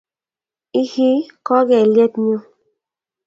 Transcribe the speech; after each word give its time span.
Ihii 0.81 1.19
kokelyet 1.45 2.13
nyuu 2.23 2.43